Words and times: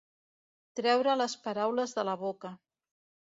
Treure 0.79 1.13
les 1.19 1.35
paraules 1.47 1.95
de 1.99 2.07
la 2.09 2.17
boca. 2.25 2.55